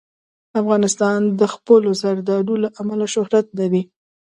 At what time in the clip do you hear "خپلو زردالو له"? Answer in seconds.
1.53-2.69